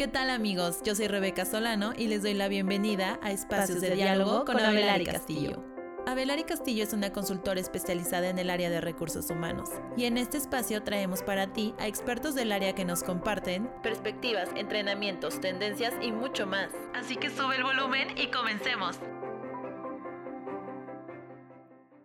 [0.00, 0.80] ¿Qué tal amigos?
[0.82, 5.04] Yo soy Rebeca Solano y les doy la bienvenida a Espacios, de, Diálogo con Abelari
[5.04, 5.62] Castillo.
[6.06, 9.68] Abelari Castillo es una consultora especializada en el área de recursos humanos
[9.98, 14.48] y en este espacio traemos para ti a expertos del área que nos comparten perspectivas,
[14.56, 16.70] entrenamientos, tendencias y mucho más.
[16.94, 18.98] Así que sube el volumen y comencemos.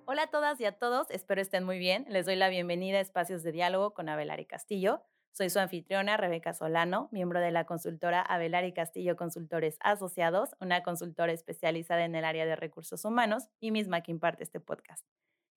[0.03, 2.05] Hola a todas y a todos, espero estén muy bien.
[2.09, 5.01] Les doy la bienvenida a Espacios de Diálogo con Abelari Castillo.
[5.37, 11.33] Soy su anfitriona, Rebeca Solano, miembro de la consultora Abelari Castillo Consultores Asociados, una consultora
[11.33, 15.05] especializada en el área de recursos humanos y misma que imparte este podcast.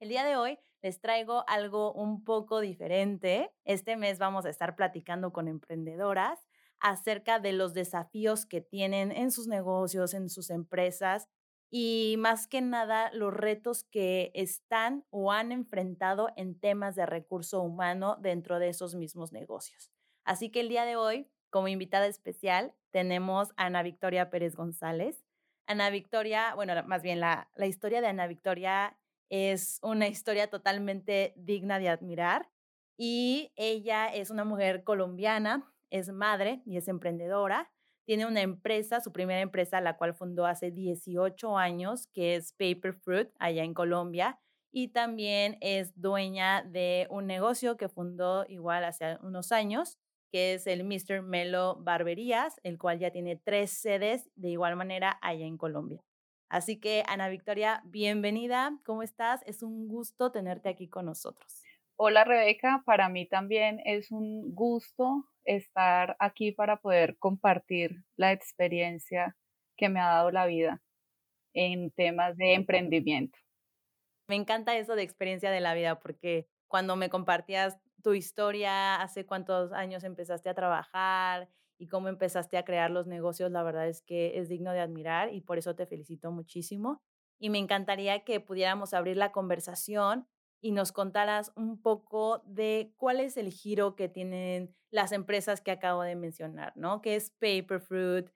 [0.00, 3.52] El día de hoy les traigo algo un poco diferente.
[3.64, 6.40] Este mes vamos a estar platicando con emprendedoras
[6.80, 11.28] acerca de los desafíos que tienen en sus negocios, en sus empresas
[11.70, 17.60] y más que nada los retos que están o han enfrentado en temas de recurso
[17.60, 19.90] humano dentro de esos mismos negocios.
[20.24, 25.24] Así que el día de hoy, como invitada especial, tenemos a Ana Victoria Pérez González.
[25.66, 28.96] Ana Victoria, bueno, más bien la, la historia de Ana Victoria
[29.28, 32.48] es una historia totalmente digna de admirar
[32.96, 37.70] y ella es una mujer colombiana, es madre y es emprendedora
[38.08, 42.94] tiene una empresa, su primera empresa, la cual fundó hace 18 años, que es Paper
[42.94, 44.40] Fruit, allá en Colombia.
[44.72, 49.98] Y también es dueña de un negocio que fundó igual hace unos años,
[50.32, 51.20] que es el Mr.
[51.20, 56.02] Melo Barberías, el cual ya tiene tres sedes de igual manera allá en Colombia.
[56.48, 58.72] Así que, Ana Victoria, bienvenida.
[58.86, 59.42] ¿Cómo estás?
[59.44, 61.62] Es un gusto tenerte aquí con nosotros.
[61.96, 69.36] Hola Rebeca, para mí también es un gusto estar aquí para poder compartir la experiencia
[69.76, 70.82] que me ha dado la vida
[71.54, 73.38] en temas de emprendimiento.
[74.28, 79.24] Me encanta eso de experiencia de la vida porque cuando me compartías tu historia, hace
[79.24, 84.02] cuántos años empezaste a trabajar y cómo empezaste a crear los negocios, la verdad es
[84.02, 87.02] que es digno de admirar y por eso te felicito muchísimo.
[87.40, 90.28] Y me encantaría que pudiéramos abrir la conversación
[90.60, 95.70] y nos contaras un poco de cuál es el giro que tienen las empresas que
[95.70, 97.00] acabo de mencionar, ¿no?
[97.00, 98.28] Que es Paperfruit,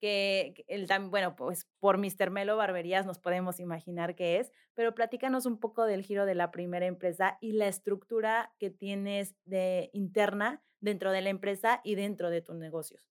[0.00, 2.30] que el, bueno, pues por Mr.
[2.30, 6.50] Melo Barberías nos podemos imaginar qué es, pero platícanos un poco del giro de la
[6.50, 12.30] primera empresa y la estructura que tienes de interna dentro de la empresa y dentro
[12.30, 13.10] de tus negocios.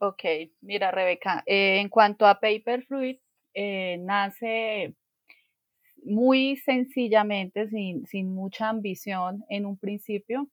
[0.00, 0.22] Ok,
[0.60, 3.20] mira Rebeca, eh, en cuanto a Paperfruit,
[3.54, 4.94] eh, nace
[6.04, 10.48] muy sencillamente, sin, sin mucha ambición en un principio,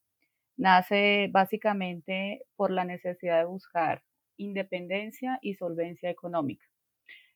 [0.57, 4.03] nace básicamente por la necesidad de buscar
[4.37, 6.65] independencia y solvencia económica.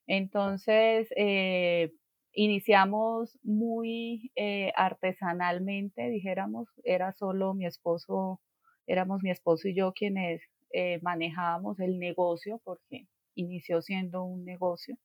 [0.08, 1.92] Entonces, eh,
[2.34, 8.42] iniciamos muy eh, artesanalmente, dijéramos, era solo mi esposo,
[8.88, 10.42] éramos mi esposo y yo quienes
[10.74, 14.98] eh, manejábamos el negocio, porque inició siendo un negocio.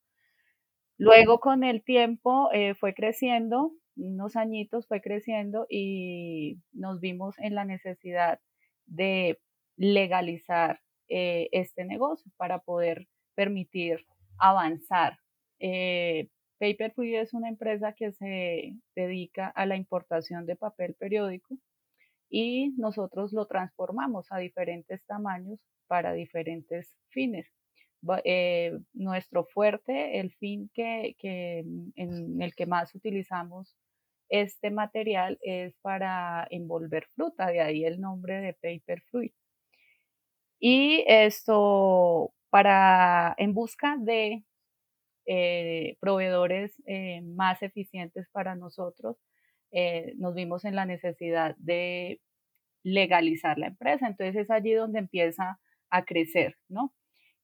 [0.99, 7.55] Luego con el tiempo eh, fue creciendo, unos añitos fue creciendo y nos vimos en
[7.55, 8.41] la necesidad
[8.87, 9.39] de
[9.77, 14.07] legalizar eh, este negocio para poder permitir
[14.39, 15.19] avanzar.
[15.61, 21.59] Eh, Paperfree es una empresa que se dedica a la importación de papel periódico
[22.31, 27.47] y nosotros lo transformamos a diferentes tamaños para diferentes fines.
[28.25, 31.17] Eh, nuestro fuerte, el fin que,
[31.97, 33.77] en el que más utilizamos
[34.29, 39.35] este material es para envolver fruta, de ahí el nombre de paper fruit.
[40.61, 44.45] Y esto para en busca de
[45.27, 49.17] eh, proveedores eh, más eficientes para nosotros,
[50.17, 52.21] nos vimos en la necesidad de
[52.83, 54.07] legalizar la empresa.
[54.07, 56.95] Entonces es allí donde empieza a crecer, ¿no?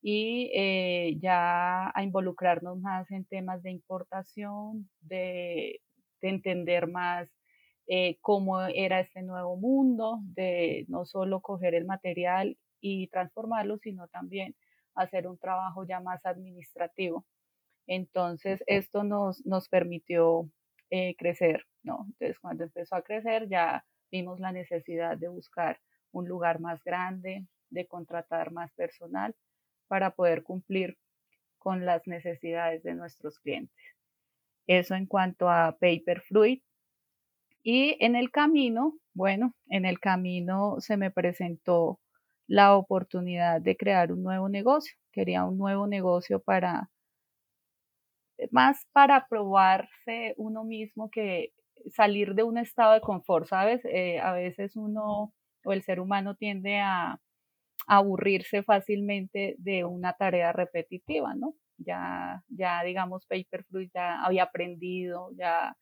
[0.02, 5.80] Y eh, ya a involucrarnos más en temas de importación, de,
[6.20, 7.28] entender más
[7.88, 14.06] eh, cómo era este nuevo mundo, de no solo coger el material y transformarlo, sino
[14.08, 14.54] también
[14.94, 17.24] hacer un trabajo ya más administrativo.
[17.88, 20.48] Entonces, esto nos, nos permitió
[20.90, 22.06] eh, crecer, ¿no?
[22.06, 25.80] Entonces, cuando empezó a crecer, ya vimos la necesidad de buscar
[26.12, 29.34] un lugar más grande, de contratar más personal
[29.92, 30.96] para poder cumplir
[31.58, 33.76] con las necesidades de nuestros clientes.
[34.66, 36.62] Eso en cuanto a Paper Fluid.
[37.62, 42.00] Y en el camino, bueno, en el camino se me presentó
[42.46, 44.96] la oportunidad de crear un nuevo negocio.
[45.12, 46.88] Quería un nuevo negocio para,
[48.50, 51.52] más para probarse uno mismo que
[51.90, 53.84] salir de un estado de confort, ¿sabes?
[53.84, 55.34] Eh, a veces uno
[55.66, 57.20] o el ser humano tiende a,
[57.86, 61.54] aburrirse fácilmente de una tarea repetitiva, ¿no?
[61.78, 65.76] Ya, ya digamos, Paperfruit ya había aprendido, ya,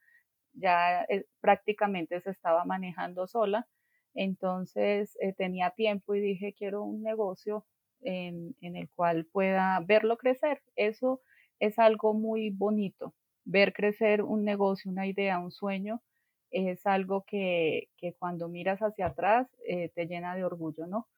[0.55, 3.67] ya eh, prácticamente se estaba manejando sola.
[4.15, 7.67] Entonces eh, tenía tiempo y dije, quiero un negocio
[8.03, 10.63] en, en, el cual pueda verlo crecer.
[10.77, 11.21] Eso
[11.61, 13.15] es algo muy bonito.
[13.45, 16.03] Ver crecer un negocio, una idea, un sueño,
[16.51, 21.09] es algo que, que cuando miras hacia atrás eh, te llena de orgullo, ¿no?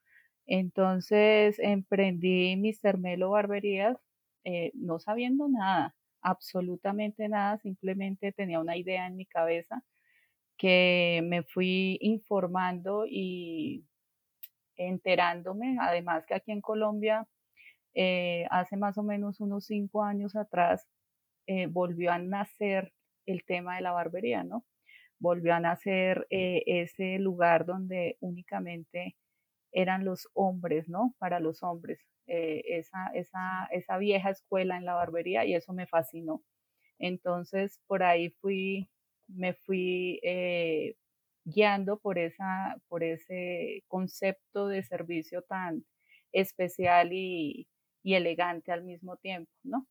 [0.47, 2.99] Entonces emprendí Mr.
[2.99, 3.99] Melo Barberías
[4.45, 9.85] eh, no sabiendo nada, absolutamente nada, simplemente tenía una idea en mi cabeza
[10.59, 13.87] que me fui informando y
[14.77, 17.29] enterándome, además que aquí en Colombia,
[17.95, 20.89] eh, hace más o menos unos cinco años atrás,
[21.47, 22.93] eh, volvió a nacer
[23.27, 24.65] el tema de la barbería, ¿no?
[25.21, 29.17] Volvió a nacer ese lugar donde únicamente
[29.73, 31.15] eran los hombres, ¿no?
[31.19, 35.87] Para los hombres, eh, esa, esa, esa vieja escuela en la barbería y eso me
[35.87, 36.43] fascinó.
[36.99, 38.89] Entonces, por ahí fui,
[39.29, 40.97] me fui eh,
[41.45, 45.85] guiando por, esa, por ese concepto de servicio tan
[46.33, 47.69] especial y,
[48.03, 49.87] y elegante al mismo tiempo, ¿no?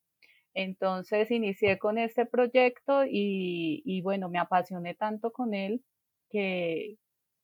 [0.54, 5.84] Entonces inicié con este proyecto y, y, bueno, me apasioné tanto con él
[6.30, 6.98] que,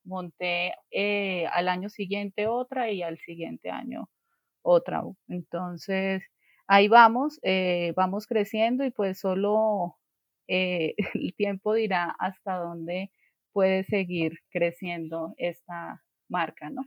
[0.08, 4.10] monté eh, al año siguiente otra y al siguiente año
[4.62, 5.02] otra.
[5.28, 6.24] Entonces,
[6.68, 9.96] ahí vamos, eh, vamos creciendo y pues solo
[10.48, 13.12] eh, el tiempo dirá hasta dónde
[13.52, 16.82] puede seguir creciendo esta marca, ¿no?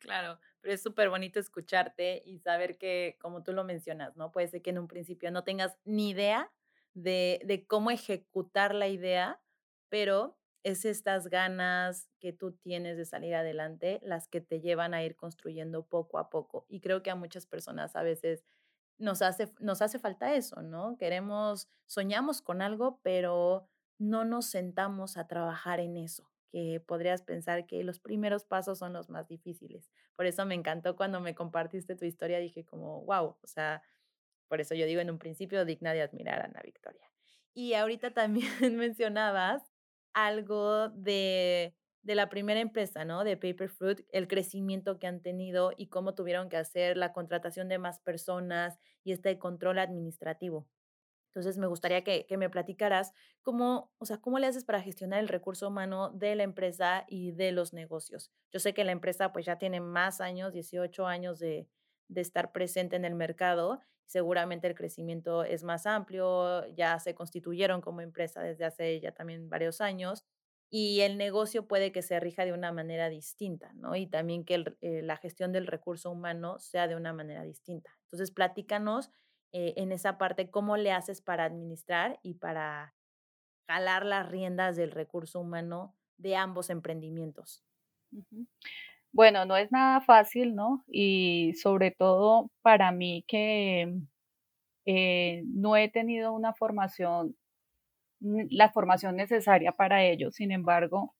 [0.00, 4.30] Claro, pero es súper bonito escucharte y saber que, como tú lo mencionas, ¿no?
[4.30, 6.52] Puede ser que en un principio no tengas ni idea
[6.94, 9.40] de, de cómo ejecutar la idea,
[9.88, 15.04] pero es estas ganas que tú tienes de salir adelante las que te llevan a
[15.04, 16.66] ir construyendo poco a poco.
[16.68, 18.42] Y creo que a muchas personas a veces
[18.98, 20.96] nos hace, nos hace falta eso, ¿no?
[20.98, 23.68] Queremos, soñamos con algo, pero
[23.98, 28.92] no nos sentamos a trabajar en eso, que podrías pensar que los primeros pasos son
[28.92, 29.88] los más difíciles.
[30.16, 33.84] Por eso me encantó cuando me compartiste tu historia, dije como, wow, o sea,
[34.48, 37.08] por eso yo digo en un principio digna de admirar a Ana Victoria.
[37.54, 39.62] Y ahorita también mencionabas
[40.16, 43.22] algo de, de la primera empresa, ¿no?
[43.22, 47.78] De Paperfruit, el crecimiento que han tenido y cómo tuvieron que hacer la contratación de
[47.78, 50.66] más personas y este control administrativo.
[51.28, 55.20] Entonces, me gustaría que, que, me platicaras cómo, o sea, cómo le haces para gestionar
[55.20, 58.32] el recurso humano de la empresa y de los negocios.
[58.50, 61.68] Yo sé que la empresa pues ya tiene más años, 18 años de,
[62.08, 63.82] de estar presente en el mercado.
[64.06, 69.48] Seguramente el crecimiento es más amplio, ya se constituyeron como empresa desde hace ya también
[69.48, 70.24] varios años
[70.70, 73.94] y el negocio puede que se rija de una manera distinta, ¿no?
[73.94, 77.90] Y también que eh, la gestión del recurso humano sea de una manera distinta.
[78.02, 79.10] Entonces, platícanos
[79.52, 82.94] eh, en esa parte cómo le haces para administrar y para
[83.68, 87.64] jalar las riendas del recurso humano de ambos emprendimientos.
[89.16, 90.84] Bueno, no es nada fácil, ¿no?
[90.88, 93.94] Y sobre todo para mí que
[94.84, 97.34] eh, no he tenido una formación,
[98.20, 100.32] la formación necesaria para ello.
[100.32, 101.14] Sin embargo,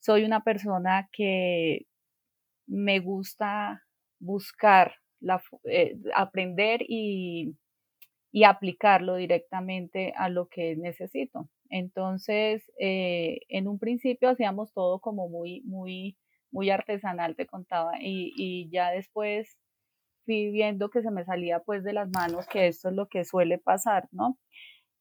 [0.00, 1.86] soy una persona que
[2.66, 3.84] me gusta
[4.20, 7.56] buscar, la, eh, aprender y,
[8.32, 11.48] y, aplicarlo directamente a lo que necesito.
[11.70, 16.18] Entonces, eh, en un principio hacíamos todo como muy, muy
[16.54, 19.58] muy artesanal, te contaba, y, ya después
[20.24, 23.24] fui viendo que se me salía pues de las manos, que esto es lo que
[23.24, 24.38] suele pasar, ¿no?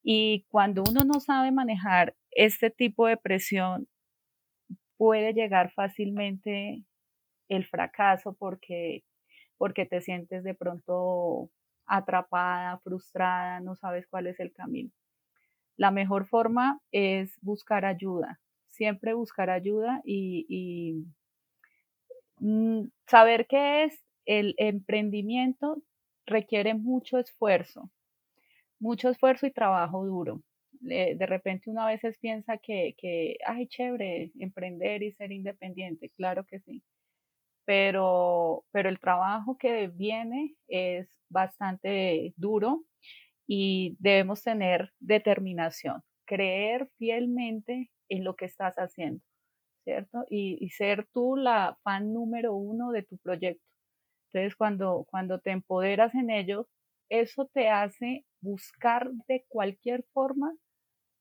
[0.03, 3.87] Y cuando uno no sabe manejar este tipo de presión,
[4.97, 6.83] puede llegar fácilmente
[7.49, 9.03] el fracaso porque,
[9.57, 11.51] porque te sientes de pronto
[11.85, 14.91] atrapada, frustrada, no sabes cuál es el camino.
[15.77, 21.22] La mejor forma es buscar ayuda, siempre buscar ayuda y, Mm,
[23.07, 25.81] saber qué es el emprendimiento
[26.25, 27.91] requiere mucho esfuerzo,
[28.79, 30.41] mucho esfuerzo y trabajo duro.
[30.81, 36.45] De repente uno a veces piensa que, que, ay, chévere, emprender y ser independiente, claro
[36.45, 36.83] que sí.
[37.65, 42.83] Pero, pero el trabajo que viene es bastante duro
[43.47, 49.21] y debemos tener determinación, creer fielmente en lo que estás haciendo.
[49.83, 50.25] ¿Cierto?
[50.29, 53.63] Y, ser tú la fan número uno de tu proyecto.
[54.31, 56.67] Entonces, cuando, cuando te empoderas en ello,
[57.09, 60.55] eso te hace buscar de cualquier forma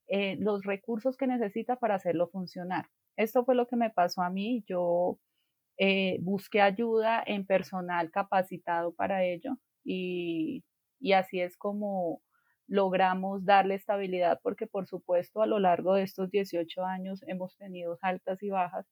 [0.09, 2.87] eh, los recursos que necesita para hacerlo funcionar.
[3.17, 4.65] Esto fue lo que me pasó a mí.
[4.67, 5.19] Yo
[5.79, 10.65] eh, busque ayuda en personal capacitado para ello y,
[11.01, 12.23] y así es como
[12.69, 17.99] logramos darle estabilidad porque por supuesto a lo largo de estos 18 años hemos tenido
[18.03, 18.87] altas y bajas,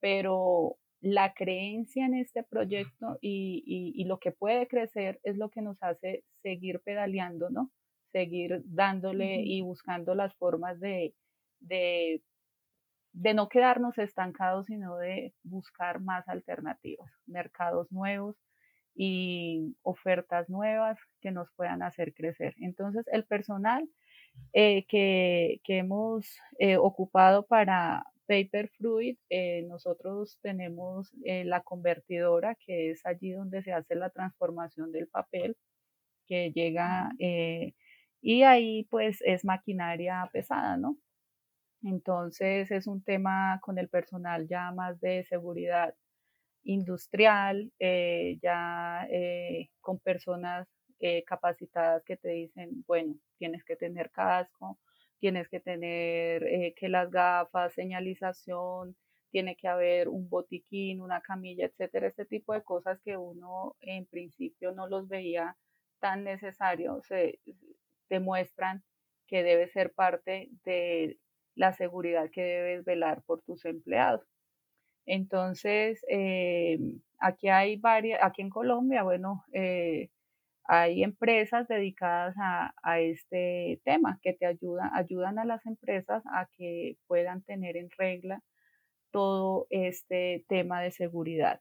[0.00, 5.82] pero la creencia en este proyecto y, lo que puede crecer es lo que nos
[5.82, 7.70] hace seguir pedaleando, ¿no?
[8.12, 11.14] Seguir dándole y buscando las formas de,
[11.60, 12.22] de,
[13.12, 18.36] de no quedarnos estancados, sino de buscar más alternativas, mercados nuevos
[19.00, 22.56] y ofertas nuevas que nos puedan hacer crecer.
[22.58, 23.88] Entonces, el personal
[24.52, 26.26] eh, que, hemos
[26.58, 33.72] eh, ocupado para, Paper Fluid, eh, nosotros tenemos la convertidora, que es allí donde se
[33.72, 35.56] hace la transformación del papel,
[36.26, 37.10] que llega
[38.20, 40.98] y ahí pues es maquinaria pesada, ¿no?
[41.82, 45.94] Entonces es un tema con el personal ya más de seguridad
[46.68, 47.72] industrial,
[48.42, 49.06] ya
[49.80, 50.68] con personas
[51.26, 54.78] capacitadas que te dicen, bueno, tienes que tener casco,
[55.18, 58.96] tienes que tener eh, que las gafas, señalización,
[59.30, 64.06] tiene que haber un botiquín, una camilla, etcétera, este tipo de cosas que uno en
[64.06, 65.56] principio no los veía
[66.00, 67.40] tan necesarios, se
[68.08, 68.82] demuestran
[69.26, 71.18] que debe ser parte de
[71.54, 74.24] la seguridad que debes velar por tus empleados.
[75.08, 76.78] Entonces, eh,
[77.18, 80.10] aquí hay varias, aquí en Colombia, bueno, eh,
[80.64, 86.98] hay empresas dedicadas a, este tema que te ayudan, ayudan a las empresas a que
[87.06, 88.42] puedan tener en regla
[89.10, 91.60] todo este tema de seguridad.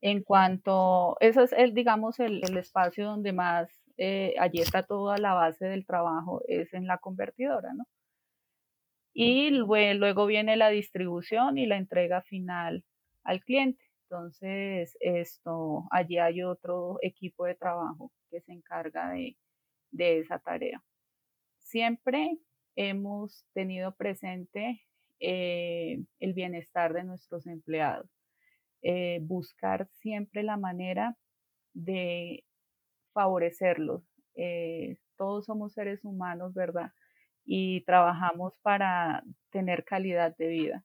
[0.00, 5.34] En cuanto, eso es el, digamos, el, espacio donde más, eh, allí está toda la
[5.34, 7.86] base del trabajo, es en la convertidora, ¿no?
[9.14, 12.84] Y luego viene la distribución y la entrega final
[13.22, 13.82] al cliente.
[14.10, 20.82] Entonces, esto, allí hay otro equipo de trabajo que se encarga de, esa tarea.
[21.58, 22.36] Siempre
[22.76, 24.82] hemos tenido presente
[25.20, 28.10] eh, el bienestar de nuestros empleados,
[28.82, 31.16] eh, buscar siempre la manera
[31.72, 32.44] de
[33.12, 34.02] favorecerlos.
[34.34, 36.90] Eh, todos somos seres humanos, ¿verdad?
[37.44, 40.84] Y trabajamos para tener calidad de vida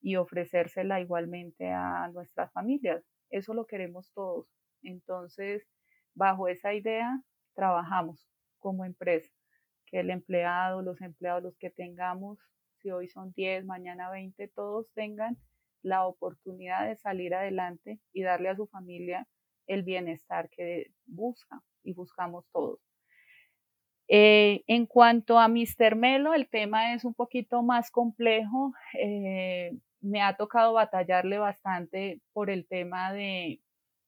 [0.00, 3.04] y ofrecérsela igualmente a nuestras familias.
[3.30, 4.46] Eso lo queremos todos.
[4.82, 5.66] Entonces,
[6.14, 7.20] bajo esa idea,
[7.54, 8.28] trabajamos
[8.58, 9.32] como empresa,
[9.86, 12.38] que el empleado, los empleados, los que tengamos,
[12.78, 15.36] si hoy son 10, mañana 20, todos tengan
[15.82, 19.26] la oportunidad de salir adelante y darle a su familia
[19.66, 22.80] el bienestar que busca y buscamos todos.
[24.08, 25.96] Eh, en cuanto a Mr.
[25.96, 28.72] Melo, el tema es un poquito más complejo.
[29.00, 33.60] Eh, me ha tocado batallarle bastante por el tema de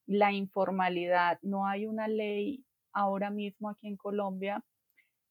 [0.06, 1.38] la informalidad.
[1.42, 4.62] No hay una ley ahora mismo aquí en Colombia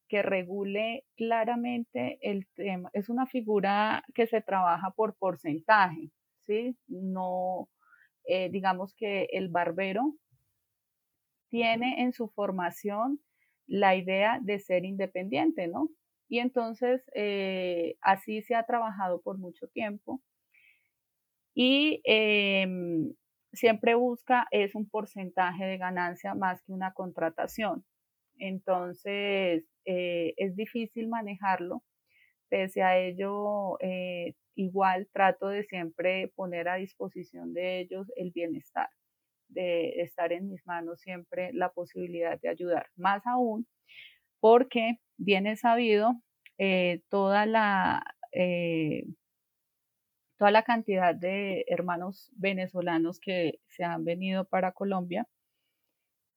[0.09, 2.89] que regule claramente el tema.
[2.93, 6.11] Es una figura que se trabaja por porcentaje,
[6.45, 6.77] ¿sí?
[6.87, 7.69] No,
[8.25, 10.13] eh, digamos que el barbero
[11.49, 13.19] tiene en su formación
[13.67, 15.89] la idea de ser independiente, ¿no?
[16.29, 20.21] Y entonces eh, así se ha trabajado por mucho tiempo
[21.53, 23.13] y em,
[23.53, 27.83] siempre busca es un porcentaje de ganancia más que una contratación.
[28.37, 31.83] Entonces, eh, es difícil manejarlo.
[32.49, 38.89] Pese a ello, eh, igual trato de siempre poner a disposición de ellos el bienestar,
[39.49, 42.87] de estar en mis manos siempre la posibilidad de ayudar.
[42.95, 43.67] Más aún,
[44.39, 46.21] porque bien es sabido,
[46.57, 48.03] eh, toda la
[50.37, 55.27] toda la cantidad de hermanos venezolanos que se han venido para Colombia,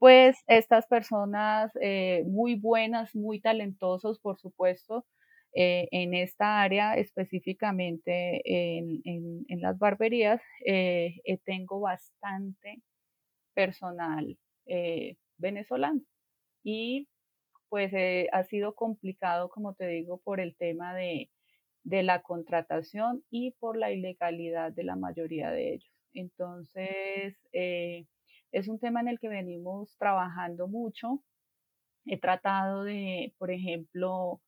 [0.01, 5.05] pues estas personas eh, muy buenas, muy talentosos, por supuesto,
[5.55, 12.81] eh, en esta área específicamente en, las barberías, eh, tengo bastante
[13.61, 14.39] personal
[15.39, 16.01] venezolano.
[16.63, 17.09] Y
[17.69, 17.93] pues
[18.33, 21.31] ha sido complicado, como te digo, por el tema de,
[21.85, 25.93] de la contratación y por la ilegalidad de la mayoría de ellos.
[26.13, 28.07] Entonces, eh,
[28.53, 31.23] es un tema en el que venimos trabajando mucho.
[32.07, 34.41] He tratado de, por ejemplo,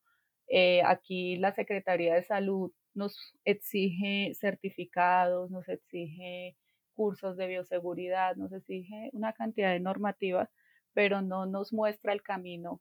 [0.49, 6.57] eh, aquí la Secretaría de Salud nos exige certificados, nos exige
[6.93, 10.51] cursos de bioseguridad, nos exige una cantidad de normativas,
[10.95, 12.81] pero no nos muestra el camino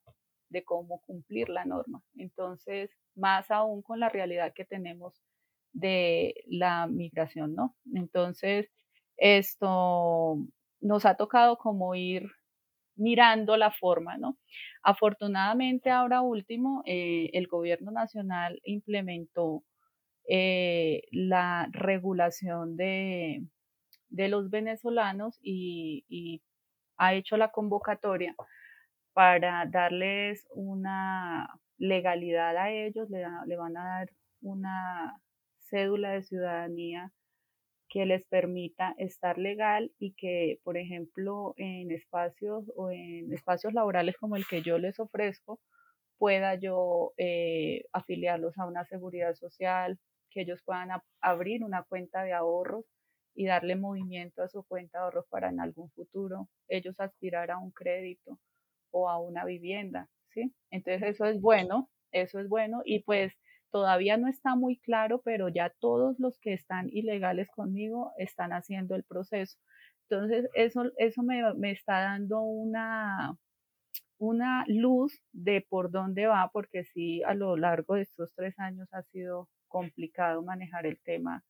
[0.50, 2.04] de cómo cumplir la norma.
[2.16, 5.22] Entonces, más aún con la realidad que tenemos
[5.74, 7.76] de la migración, ¿no?
[7.94, 8.70] Entonces,
[9.18, 10.38] esto
[10.82, 12.30] nos ha tocado como ir
[12.96, 14.38] mirando la forma, ¿no?
[14.84, 19.64] Afortunadamente, ahora último, eh, el gobierno nacional implementó
[20.28, 23.44] eh, la regulación de,
[24.12, 26.42] de los venezolanos y,
[26.98, 28.36] ha hecho la convocatoria
[29.14, 31.50] para darles una
[31.80, 34.10] legalidad a ellos, le, le van a dar
[34.42, 35.20] una
[35.62, 37.12] cédula de ciudadanía
[37.90, 44.16] que les permita estar legal y que, por ejemplo, en espacios o en espacios laborales
[44.18, 45.60] como el que yo les ofrezco,
[46.20, 49.98] pueda yo eh, afiliarlos a una seguridad social,
[50.30, 50.90] que ellos puedan
[51.20, 52.86] abrir una cuenta de ahorros
[53.34, 57.58] y darle movimiento a su cuenta de ahorros para en algún futuro ellos aspirar a
[57.58, 58.40] un crédito
[58.92, 60.54] o a una vivienda, ¿sí?
[60.70, 63.34] Entonces eso es bueno, eso es bueno y pues
[63.72, 68.96] Todavía no está muy claro, pero ya todos los que están ilegales conmigo están haciendo
[68.96, 69.58] el proceso.
[70.10, 73.38] Entonces, eso, eso me, me está dando una,
[74.18, 78.90] una luz de por dónde va, porque sí, a lo largo de estos tres años
[78.94, 81.46] ha sido complicado manejar el tema,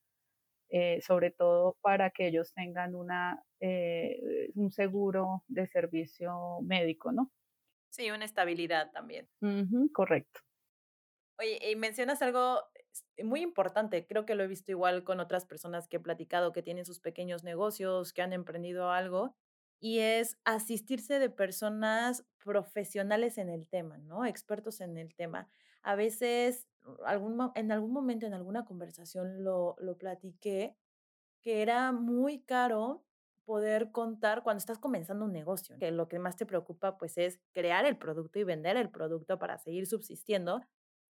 [0.72, 7.30] eh, sobre todo para que ellos tengan una, eh, un seguro de servicio médico, ¿no?
[7.90, 9.28] Sí, una estabilidad también.
[9.92, 10.40] correcto.
[11.38, 12.62] Oye, y mencionas algo
[13.22, 16.62] muy importante, creo que lo he visto igual con otras personas que he platicado que
[16.62, 19.36] tienen sus pequeños negocios, que han emprendido algo,
[19.80, 24.24] y es asistirse de personas profesionales en el tema, ¿no?
[24.24, 25.48] Expertos en el tema.
[25.82, 26.68] A veces,
[27.04, 30.76] algún, en algún momento, en alguna conversación lo, lo platiqué,
[31.42, 33.04] que era muy caro
[33.44, 37.40] poder contar cuando estás comenzando un negocio, que lo que más te preocupa pues es
[37.52, 40.60] crear el producto y vender el producto para seguir subsistiendo,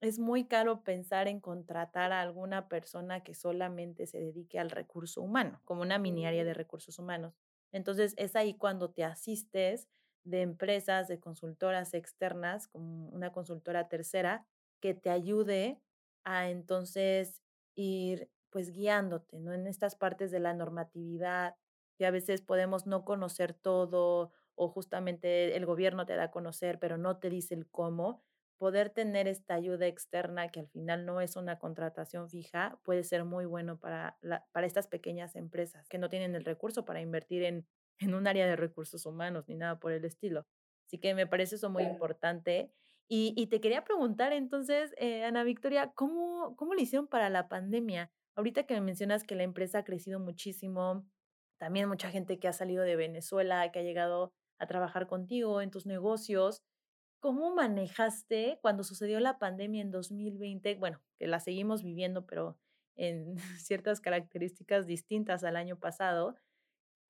[0.00, 5.22] es muy caro pensar en contratar a alguna persona que solamente se dedique al recurso
[5.22, 7.34] humano, como una mini área de recursos humanos.
[7.70, 9.88] Entonces, es ahí cuando te asistes
[10.24, 14.44] de empresas, de consultoras externas, como una consultora tercera,
[14.82, 15.80] que te ayude
[16.24, 17.42] a entonces
[17.74, 19.54] ir pues guiándote, ¿no?
[19.54, 21.56] En estas partes de la normatividad,
[21.96, 26.78] que a veces podemos no conocer todo o justamente el gobierno te da a conocer,
[26.78, 28.22] pero no te dice el cómo
[28.58, 33.24] poder tener esta ayuda externa que al final no es una contratación fija puede ser
[33.24, 34.18] muy bueno para,
[34.52, 37.66] para estas pequeñas empresas que no tienen el recurso para invertir en,
[37.98, 40.46] en un área de recursos humanos ni nada por el estilo.
[40.86, 42.72] Así que me parece eso muy importante.
[43.08, 47.48] Y, y te quería preguntar entonces, eh, Ana Victoria, ¿cómo, ¿cómo le hicieron para la
[47.48, 48.10] pandemia?
[48.34, 51.06] Ahorita que me mencionas que la empresa ha crecido muchísimo,
[51.58, 55.70] también mucha gente que ha salido de Venezuela, que ha llegado a trabajar contigo en
[55.70, 56.62] tus negocios.
[57.20, 60.76] ¿Cómo manejaste cuando sucedió la pandemia en 2020?
[60.76, 62.58] Bueno, que la seguimos viviendo, pero
[62.96, 66.36] en ciertas características distintas al año pasado.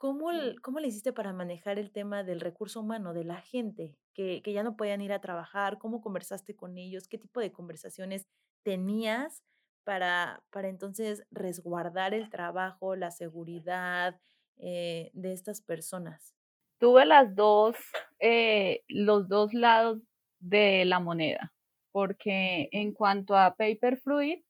[0.02, 0.30] ¿Cómo,
[0.62, 4.52] ¿Cómo le hiciste para manejar el tema del recurso humano, de la gente que, que
[4.52, 5.78] ya no podían ir a trabajar?
[5.78, 7.06] ¿Cómo conversaste con ellos?
[7.06, 8.26] ¿Qué tipo de conversaciones
[8.64, 9.44] tenías
[9.84, 14.18] para, para entonces resguardar el trabajo, la seguridad
[14.56, 16.34] eh, de estas personas?
[16.82, 17.76] tuve las dos,
[18.18, 20.00] eh, los dos lados
[20.40, 21.52] de la moneda,
[21.92, 24.44] porque en cuanto a Paper Fruit,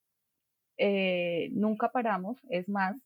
[0.79, 2.97] eh, nunca paramos, es más,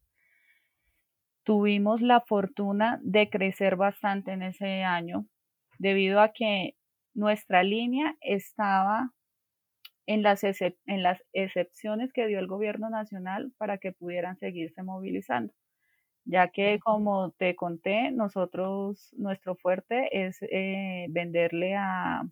[1.46, 5.26] tuvimos la fortuna de crecer bastante en ese año,
[5.78, 6.74] debido a que
[7.14, 9.12] nuestra línea estaba
[10.06, 15.54] en las, en las excepciones que dio el gobierno nacional para que pudieran seguirse movilizando
[16.26, 22.22] ya que como te conté, nosotros, nuestro fuerte es eh, venderle a,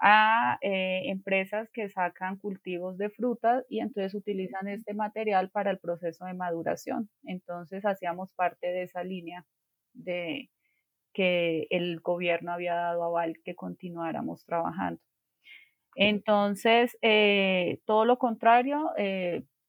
[0.00, 5.78] a eh, empresas que sacan cultivos de frutas y entonces utilizan este material para el
[5.78, 7.08] proceso de maduración.
[7.24, 9.46] Entonces hacíamos parte de esa línea
[9.92, 10.50] de
[11.12, 15.00] que el gobierno había dado aval que continuáramos trabajando.
[15.96, 18.90] Entonces, eh, todo lo contrario,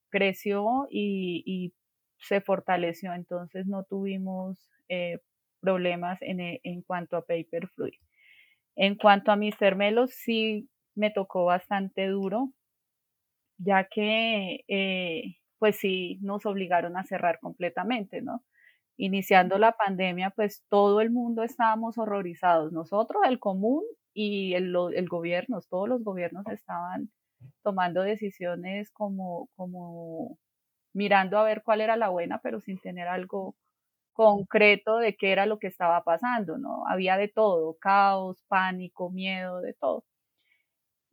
[0.09, 1.73] creció y, y
[2.19, 5.19] se fortaleció, entonces no tuvimos eh,
[5.61, 7.99] problemas en, en, cuanto a Paper Fluid.
[8.77, 9.75] En cuanto a Mr.
[9.75, 12.53] Melo, sí me tocó bastante duro,
[13.57, 18.43] ya que eh, pues sí nos obligaron a cerrar completamente, ¿no?
[18.97, 23.83] Iniciando la pandemia, pues todo el mundo estábamos horrorizados, nosotros, el común
[24.13, 27.11] y el, el gobierno, todos los gobiernos estaban
[27.63, 30.37] tomando decisiones como, como
[30.93, 33.55] mirando a ver cuál era la buena, pero sin tener algo
[34.15, 36.85] concreto de qué era lo que estaba pasando, ¿no?
[36.87, 40.05] Había de todo, caos, pánico, miedo, de todo.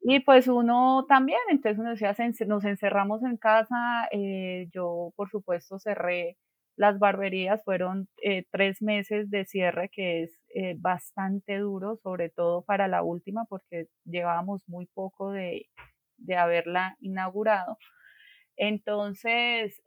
[0.04, 2.14] Y pues uno también, entonces uno decía,
[2.46, 6.36] nos encerramos en casa, eh, yo por supuesto cerré
[6.76, 12.62] las barberías, fueron eh, tres meses de cierre, que es eh, bastante duro, sobre todo
[12.64, 15.66] para la última, porque llevábamos muy poco de,
[16.16, 17.78] de haberla inaugurado.
[18.56, 19.80] Entonces,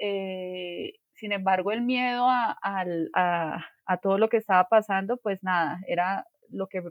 [1.15, 3.65] sin embargo, el miedo a,
[4.01, 6.83] todo lo que estaba pasando, pues nada, era lo que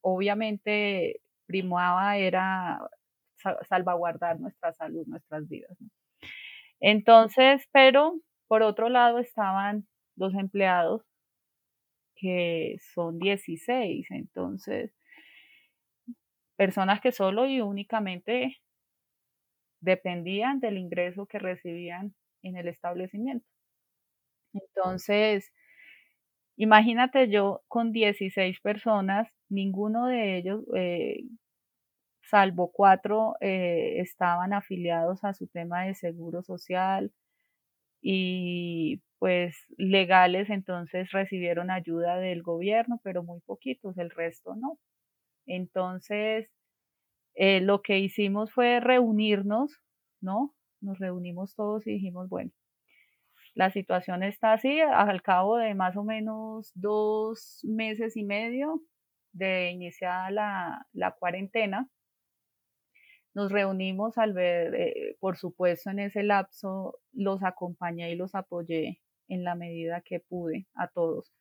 [0.00, 2.80] obviamente primaba era
[3.68, 5.76] salvaguardar nuestra salud, nuestras vidas.
[6.80, 11.02] Entonces, pero por otro lado estaban los empleados
[12.16, 14.92] que son 16, entonces
[16.56, 18.56] personas que solo y únicamente
[19.80, 23.46] dependían del ingreso que recibían en el establecimiento.
[24.54, 25.50] Entonces,
[26.56, 31.22] imagínate yo con 16 personas ninguno de ellos, eh,
[32.22, 37.12] salvo cuatro, eh, estaban afiliados a su tema de seguro social
[38.02, 44.78] y pues legales, entonces recibieron ayuda del gobierno, pero muy poquitos, el resto no.
[45.46, 46.50] Entonces,
[47.34, 49.72] eh, lo que hicimos fue reunirnos,
[50.20, 50.54] ¿no?
[50.82, 52.52] Nos reunimos todos y dijimos, bueno,
[53.58, 58.80] la situación está así, al cabo de más o menos dos meses y medio,
[59.32, 60.86] de iniciar la,
[61.18, 61.88] cuarentena,
[63.34, 69.00] nos reunimos al ver, eh, por supuesto, en ese lapso los acompañé y los apoyé
[69.26, 71.32] en la medida que pude a todos.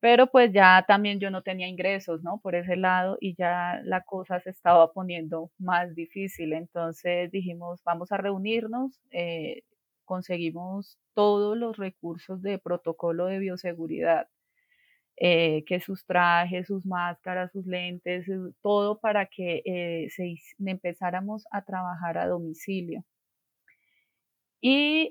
[0.00, 2.38] Pero pues ya también yo no tenía ingresos, ¿no?
[2.42, 6.52] Por ese lado y ya la cosa se estaba poniendo más difícil.
[6.52, 9.62] Entonces dijimos, vamos a reunirnos, eh,
[10.08, 14.28] conseguimos todos los recursos de protocolo de bioseguridad
[15.20, 20.08] eh, que sus trajes, sus máscaras, sus lentes, eh, todo para que eh,
[20.64, 23.04] empezáramos a trabajar a domicilio.
[24.60, 25.10] Y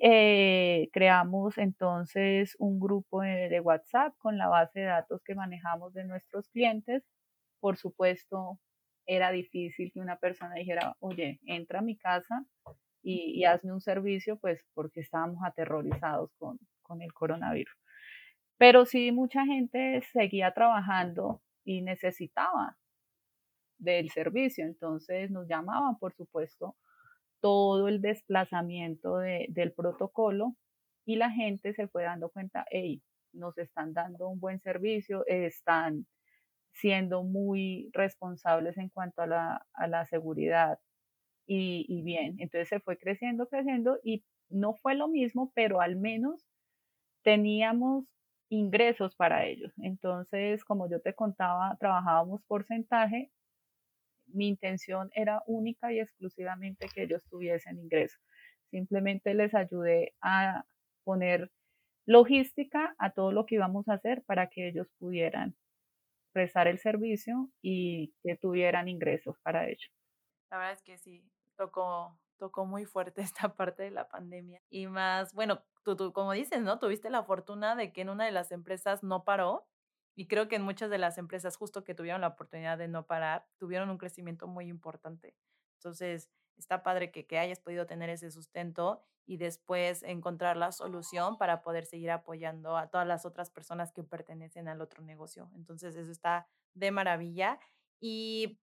[0.93, 6.49] creamos entonces un grupo de, WhatsApp con la base de datos que manejamos de nuestros
[6.49, 7.03] clientes.
[7.59, 8.59] Por supuesto,
[9.05, 12.45] era difícil que una persona dijera, oye, entra a mi casa
[13.09, 17.73] y, hazme un servicio, pues porque estábamos aterrorizados con, con el coronavirus.
[18.57, 22.77] Pero sí, mucha gente seguía trabajando y necesitaba
[23.77, 26.75] del servicio, entonces nos llamaban, por supuesto,
[27.39, 30.55] todo el desplazamiento del protocolo
[31.05, 33.01] y la gente se fue dando cuenta, hey,
[33.33, 36.07] nos están dando un buen servicio, están
[36.73, 40.79] siendo muy responsables en cuanto a la, seguridad
[41.47, 46.45] y, bien, entonces se fue creciendo, creciendo y no fue lo mismo, pero al menos
[47.23, 48.05] teníamos
[48.49, 49.73] ingresos para ellos.
[49.77, 53.31] Entonces, como yo te contaba, trabajábamos porcentaje.
[54.27, 58.21] Mi intención era única y exclusivamente que ellos tuviesen ingresos.
[58.69, 60.65] Simplemente les ayudé a
[61.03, 61.49] poner
[62.05, 65.55] logística a todo lo que íbamos a hacer para que ellos pudieran
[66.33, 69.87] prestar el servicio y que tuvieran ingresos para ello.
[70.51, 71.23] La verdad es que sí,
[71.57, 74.61] tocó, tocó muy fuerte esta parte de la pandemia.
[74.69, 76.79] Y más, bueno, tú, como dices, ¿no?
[76.79, 79.67] Tuviste la fortuna de que en una de las empresas no paró.
[80.15, 83.05] Y creo que en muchas de las empresas justo que tuvieron la oportunidad de no
[83.05, 85.35] parar, tuvieron un crecimiento muy importante.
[85.75, 91.37] Entonces, está padre que, que hayas podido tener ese sustento y después encontrar la solución
[91.37, 95.51] para poder seguir apoyando a todas las otras personas que pertenecen al otro negocio.
[95.53, 97.59] Entonces, eso está de maravilla.
[97.99, 98.59] Y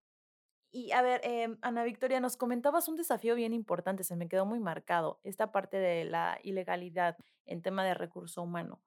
[0.74, 4.44] y a ver, em, Ana Victoria, nos comentabas un desafío bien importante, se me quedó
[4.44, 8.82] muy marcado, esta parte de la ilegalidad en tema de recurso humano.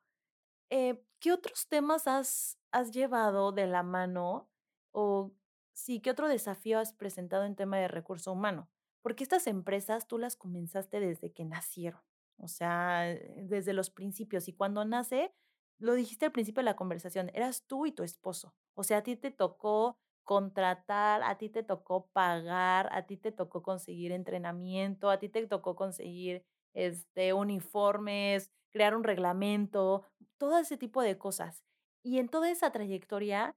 [0.69, 4.50] Eh, ¿Qué otros temas has, has llevado de la mano
[4.91, 5.32] o
[5.71, 8.69] sí, qué otro desafío has presentado en tema de recurso humano?
[9.02, 12.02] Porque estas empresas tú las comenzaste desde que nacieron,
[12.36, 13.04] o sea,
[13.38, 15.34] desde los principios y cuando nace,
[15.80, 19.04] lo dijiste al principio de la conversación, eras tú y tu esposo, o sea, a
[19.04, 25.09] ti te tocó contratar, a ti te tocó pagar, a ti te tocó conseguir entrenamiento,
[25.09, 30.03] a ti te tocó conseguir este, uniformes, crear un reglamento,
[30.37, 31.63] todo ese tipo de cosas.
[32.03, 33.55] Y en toda esa trayectoria,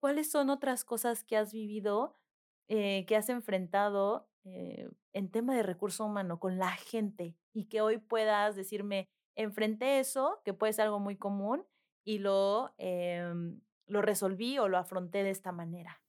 [0.00, 2.16] ¿cuáles son otras cosas que has vivido,
[2.68, 7.80] eh, que has enfrentado eh, en tema de recurso humano con la gente y que
[7.80, 11.66] hoy puedas decirme, enfrenté eso, que puede ser algo muy común,
[12.04, 16.00] y lo, em, lo resolví o lo afronté de esta manera?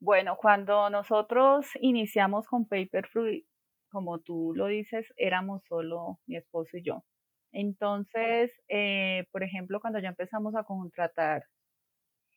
[0.00, 3.46] Bueno, cuando nosotros iniciamos con Paper Fruit,
[3.88, 7.04] como tú lo dices, éramos solo mi esposo y yo.
[7.52, 11.44] Entonces, eh, por ejemplo, cuando ya empezamos a contratar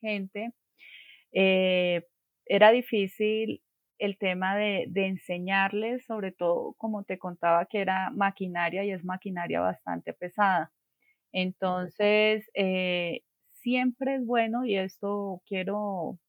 [0.00, 0.52] gente,
[1.32, 2.02] eh,
[2.46, 3.62] era difícil
[3.98, 9.60] el tema de, enseñarles, sobre todo, como te contaba, que era maquinaria y es maquinaria
[9.60, 10.72] bastante pesada.
[11.32, 13.22] Entonces, eh,
[13.66, 16.20] siempre es bueno, y esto quiero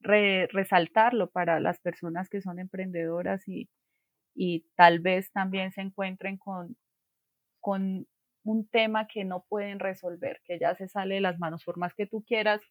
[0.00, 3.68] resaltarlo para las personas que son emprendedoras y,
[4.34, 6.74] y tal vez también se encuentren con,
[7.60, 8.06] con
[8.44, 11.92] un tema que no pueden resolver, que ya se sale de las manos, por más
[11.94, 12.62] que tú quieras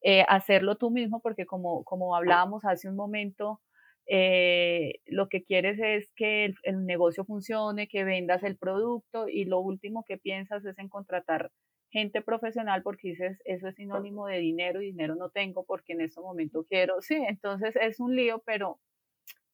[0.00, 3.60] eh, hacerlo tú mismo, porque como, como hablábamos hace un momento,
[4.06, 9.60] eh, lo que quieres es que el, negocio funcione, que vendas el producto y lo
[9.60, 11.50] último que piensas es en contratar
[11.94, 16.00] gente profesional porque dices, eso es sinónimo de dinero y dinero no tengo porque en
[16.00, 17.00] este momento quiero.
[17.00, 18.80] Sí, entonces es un lío, pero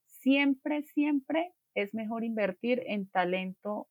[0.06, 3.88] siempre, siempre es mejor invertir en talento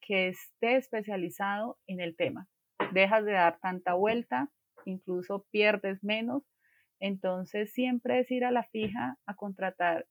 [0.00, 2.46] que esté especializado en el tema.
[2.92, 4.52] Dejas de dar tanta vuelta,
[4.84, 6.44] incluso pierdes menos.
[7.00, 10.06] Entonces, siempre es ir a la fija a contratar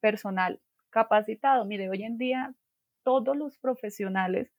[0.00, 1.64] personal capacitado.
[1.66, 2.52] Mire, hoy en día
[3.04, 4.50] todos los profesionales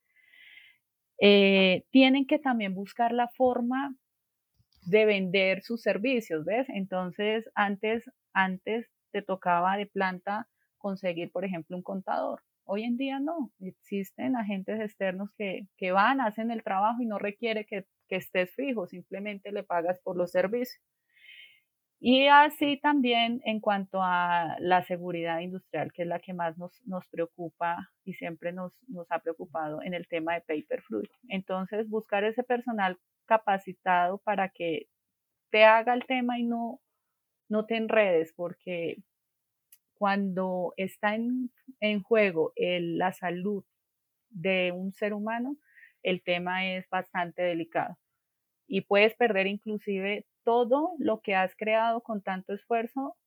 [1.23, 3.95] eh, tienen que también buscar la forma
[4.87, 6.67] de vender sus servicios, ¿ves?
[6.69, 12.41] Entonces, antes, antes te tocaba de planta conseguir, por ejemplo, un contador.
[12.63, 17.65] Hoy en día no, existen agentes externos que, van, hacen el trabajo y no requiere
[17.65, 20.83] que, estés fijo, simplemente le pagas por los servicios.
[22.03, 27.07] Y así también en cuanto a la seguridad industrial, que es la que más nos,
[27.11, 31.11] preocupa y siempre nos, nos, ha preocupado en el tema de Paper Fruit.
[31.29, 34.87] Entonces, buscar ese personal capacitado para que
[35.51, 36.81] te haga el tema y no,
[37.49, 38.97] no te enredes, porque
[39.93, 43.63] cuando está en, juego la salud
[44.29, 45.55] de un ser humano,
[46.01, 47.99] el tema es bastante delicado.
[48.67, 53.17] Y puedes perder inclusive todo lo que has creado con tanto esfuerzo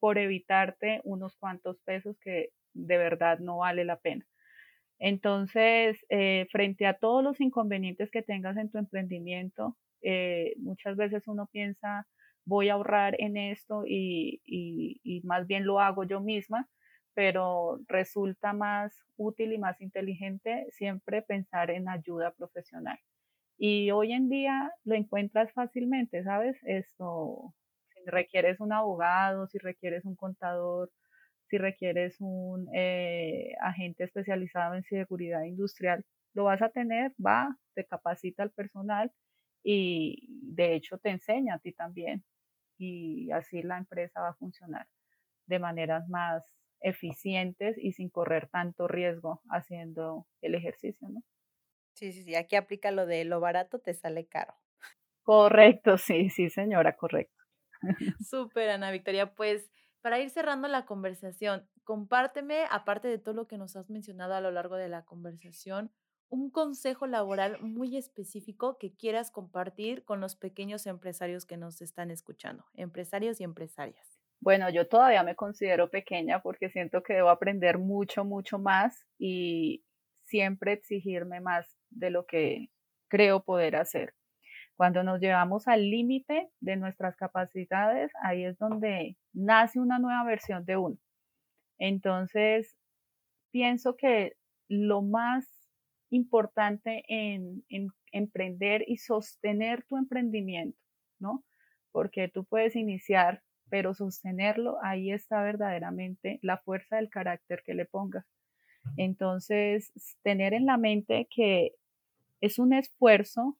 [0.00, 4.26] por evitarte unos cuantos pesos que de verdad no vale la pena.
[4.98, 11.28] Entonces, eh, frente a todos los inconvenientes que tengas en tu emprendimiento, eh, muchas veces
[11.28, 12.06] uno piensa,
[12.46, 14.40] voy a ahorrar en esto y,
[15.24, 16.68] más bien lo hago yo misma,
[17.14, 22.98] pero resulta más útil y más inteligente siempre pensar en ayuda profesional.
[23.58, 26.56] Y hoy en día lo encuentras fácilmente, ¿sabes?
[26.64, 27.54] Esto,
[27.94, 30.90] si requieres un abogado, si requieres un contador,
[31.48, 37.86] si requieres un eh, agente especializado en seguridad industrial, lo vas a tener, va, te
[37.86, 39.12] capacita al personal
[39.62, 42.24] y de hecho te enseña a ti también
[42.78, 44.86] y así la empresa va a funcionar
[45.46, 46.44] de maneras más
[46.80, 51.22] eficientes y sin correr tanto riesgo haciendo el ejercicio, ¿no?
[51.96, 54.54] Sí, sí, sí, aquí aplica lo de lo barato te sale caro.
[55.22, 57.42] Correcto, sí, sí, señora, correcto.
[58.20, 59.34] Súper, Ana Victoria.
[59.34, 59.70] Pues
[60.02, 64.42] para ir cerrando la conversación, compárteme, aparte de todo lo que nos has mencionado a
[64.42, 65.90] lo largo de la conversación,
[66.28, 72.10] un consejo laboral muy específico que quieras compartir con los pequeños empresarios que nos están
[72.10, 74.20] escuchando, empresarios y empresarias.
[74.40, 79.82] Bueno, yo todavía me considero pequeña porque siento que debo aprender mucho, mucho más y
[80.26, 82.68] siempre exigirme más de lo que
[83.08, 84.14] creo poder hacer.
[84.76, 90.64] Cuando nos llevamos al límite de nuestras capacidades, ahí es donde nace una nueva versión
[90.66, 90.98] de uno.
[91.78, 92.76] Entonces,
[93.50, 94.36] pienso que
[94.68, 95.46] lo más
[96.10, 97.64] importante en,
[98.12, 100.78] emprender y sostener tu emprendimiento,
[101.18, 101.44] ¿no?
[101.90, 107.86] Porque tú puedes iniciar, pero sostenerlo, ahí está verdaderamente la fuerza del carácter que le
[107.86, 108.26] pongas.
[108.96, 111.72] Entonces, tener en la mente que
[112.46, 113.58] es un esfuerzo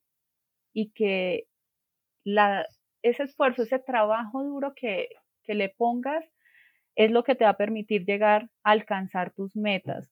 [0.73, 1.47] y que
[2.25, 2.67] la,
[3.03, 5.09] ese esfuerzo, ese trabajo duro que,
[5.45, 6.25] que le pongas,
[6.97, 10.11] es lo que te va a permitir llegar a alcanzar tus metas,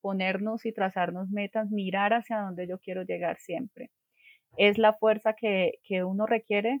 [0.00, 3.90] ponernos y trazarnos metas, mirar hacia donde yo quiero llegar siempre.
[4.56, 6.80] Es la fuerza que, uno requiere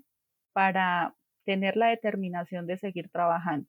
[0.52, 3.68] para tener la determinación de seguir trabajando.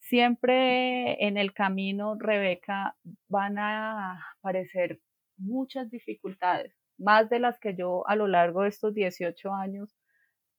[0.00, 2.96] Siempre en el camino, Rebeca,
[3.28, 5.00] van a aparecer
[5.38, 9.96] muchas dificultades, más de las que yo a lo largo de estos 18 años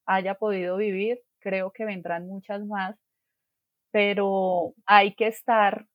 [0.06, 1.20] haya podido vivir.
[1.39, 2.98] Creo que vendrán muchas más,
[3.92, 5.88] pero hay que estar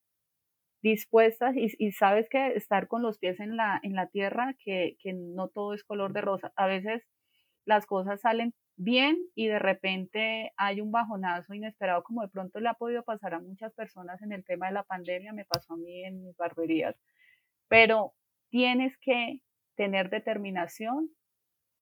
[0.82, 5.14] dispuestas y, sabes que estar con los pies en la, en la tierra, que, que
[5.14, 6.52] no todo es color de rosa.
[6.56, 7.02] A veces
[7.64, 12.68] las cosas salen bien y de repente hay un bajonazo inesperado, como de pronto le
[12.68, 15.76] ha podido pasar a muchas personas en el tema de la pandemia, me pasó a
[15.76, 16.96] mí en mis barberías,
[17.68, 18.12] pero
[18.54, 19.40] tienes que
[19.76, 21.10] tener determinación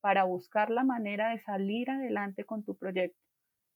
[0.00, 3.20] para buscar la manera de salir adelante con tu proyecto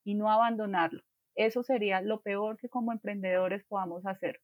[0.02, 1.02] y no abandonarlo.
[1.34, 4.40] Eso sería lo peor que como emprendedores podamos hacer,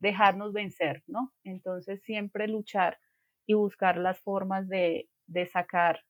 [0.00, 1.32] dejarnos vencer, ¿no?
[1.44, 2.98] Entonces siempre luchar
[3.46, 6.00] y buscar las formas de, de sacar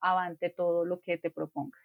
[0.00, 1.80] avante todo lo que te propongas.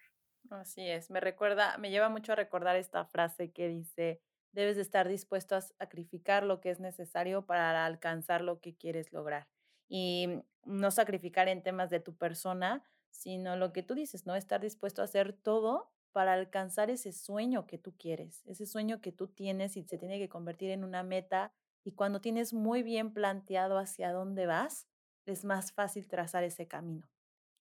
[0.50, 4.20] Así es, me recuerda, me lleva mucho a recordar esta frase que dice,
[4.54, 9.12] debes de estar dispuesto a sacrificar lo que es necesario para alcanzar lo que quieres
[9.12, 9.48] lograr.
[9.88, 10.28] Y
[10.64, 14.34] no sacrificar en temas de tu persona, sino lo que tú dices, ¿no?
[14.34, 19.12] Estar dispuesto a hacer todo para alcanzar ese sueño que tú quieres, ese sueño que
[19.12, 21.52] tú tienes y se tiene que convertir en una meta.
[21.84, 24.86] Y cuando tienes muy bien planteado hacia dónde vas,
[25.26, 27.08] es más fácil trazar ese camino.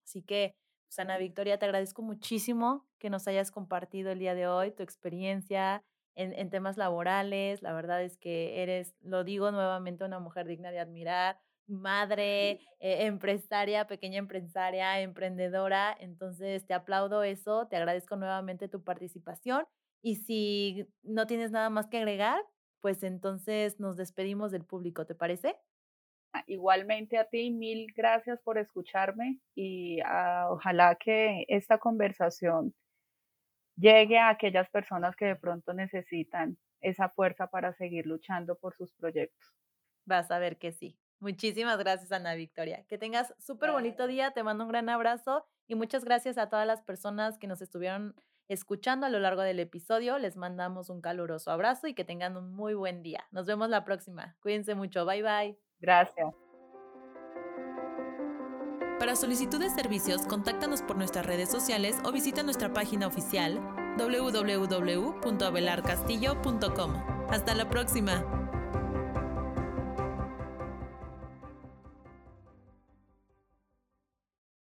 [0.06, 0.56] Así que,
[0.90, 5.84] Sana Victoria, te agradezco muchísimo que nos hayas compartido el día de hoy tu experiencia,
[6.15, 7.62] en, temas laborales.
[7.62, 13.06] La verdad es que eres, lo digo nuevamente, una mujer digna de admirar, madre, eh,
[13.06, 15.95] empresaria, pequeña empresaria, emprendedora.
[15.99, 19.65] Entonces, te aplaudo eso, te agradezco nuevamente tu participación.
[20.02, 22.41] Y si no tienes nada más que agregar,
[22.82, 25.56] pues entonces nos despedimos del público, ¿te parece?
[26.34, 32.73] Ah, igualmente a ti, mil gracias por escucharme y ah, ojalá que esta conversación
[33.76, 38.94] llegue a aquellas personas que de pronto necesitan esa fuerza para seguir luchando por sus
[38.94, 39.54] proyectos.
[40.06, 40.98] Vas a ver que sí.
[41.20, 42.84] Muchísimas gracias, Ana Victoria.
[42.90, 44.32] Que tengas súper bonito día.
[44.32, 48.16] Te mando un gran abrazo y muchas gracias a todas las personas que nos estuvieron
[48.50, 50.18] escuchando a lo largo del episodio.
[50.20, 53.26] Les mandamos un caluroso abrazo y que tengan un muy buen día.
[53.32, 54.36] Nos vemos la próxima.
[54.42, 55.06] Cuídense mucho.
[55.06, 55.58] Bye bye.
[55.80, 56.43] Gracias.
[59.04, 63.60] Para solicitud de servicios, contáctanos por nuestras redes sociales o visita nuestra página oficial
[63.98, 66.94] www.abelarcastillo.com.
[67.30, 68.43] Hasta la próxima.